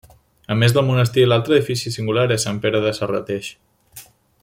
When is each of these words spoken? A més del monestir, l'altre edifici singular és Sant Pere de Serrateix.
A 0.53 0.55
més 0.61 0.71
del 0.77 0.87
monestir, 0.87 1.25
l'altre 1.27 1.55
edifici 1.59 1.93
singular 1.97 2.25
és 2.37 2.49
Sant 2.49 2.65
Pere 2.65 2.83
de 2.87 2.95
Serrateix. 3.01 3.55